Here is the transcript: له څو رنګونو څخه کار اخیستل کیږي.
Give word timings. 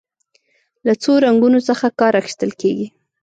له 0.85 0.93
څو 1.01 1.11
رنګونو 1.25 1.59
څخه 1.69 1.85
کار 1.99 2.13
اخیستل 2.21 2.51
کیږي. 2.61 2.87